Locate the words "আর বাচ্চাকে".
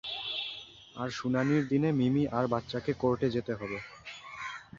2.37-2.91